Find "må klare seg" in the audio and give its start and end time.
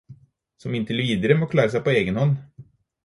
1.41-1.85